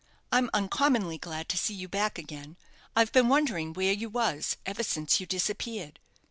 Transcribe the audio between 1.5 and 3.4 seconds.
see you back again. I've been